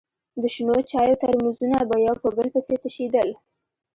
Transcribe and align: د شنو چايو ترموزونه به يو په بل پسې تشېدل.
د 0.41 0.43
شنو 0.53 0.75
چايو 0.91 1.19
ترموزونه 1.21 1.77
به 1.89 1.95
يو 2.05 2.15
په 2.23 2.29
بل 2.37 2.47
پسې 2.53 2.75
تشېدل. 2.83 3.29